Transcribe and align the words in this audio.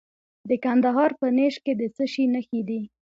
د 0.49 0.51
کندهار 0.63 1.11
په 1.19 1.27
نیش 1.37 1.55
کې 1.65 1.73
د 1.79 1.81
څه 1.95 2.03
شي 2.13 2.25
نښې 2.33 2.61
دي؟ 2.69 2.81